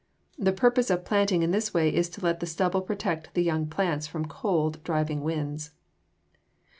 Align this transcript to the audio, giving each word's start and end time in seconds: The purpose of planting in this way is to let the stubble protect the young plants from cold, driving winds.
The 0.39 0.51
purpose 0.51 0.89
of 0.89 1.05
planting 1.05 1.43
in 1.43 1.51
this 1.51 1.75
way 1.75 1.93
is 1.93 2.09
to 2.09 2.21
let 2.21 2.39
the 2.39 2.47
stubble 2.47 2.81
protect 2.81 3.35
the 3.35 3.43
young 3.43 3.67
plants 3.67 4.07
from 4.07 4.25
cold, 4.25 4.83
driving 4.83 5.21
winds. 5.21 5.73